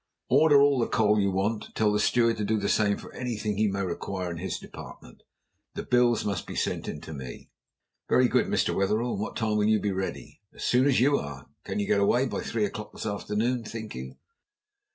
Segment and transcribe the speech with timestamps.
[0.29, 3.13] "Order all the coal you want, and tell the steward to do the same for
[3.13, 5.21] anything he may require in his department.
[5.75, 7.51] The bills must be sent in to me."
[8.09, 8.73] "Very good, Mr.
[8.73, 9.11] Wetherell.
[9.11, 11.45] And what time will you be ready?" "As soon as you are.
[11.65, 14.15] Can you get away by three o'clock this afternoon, think you?"